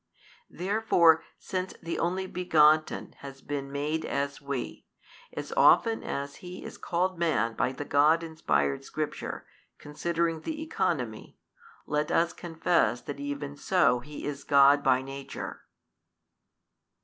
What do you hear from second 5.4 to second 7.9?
often as He is called Man by the